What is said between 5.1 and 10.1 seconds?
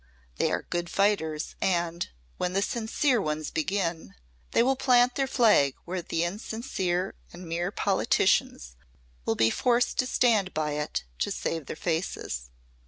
their flag where the insincere and mere politicians will be forced to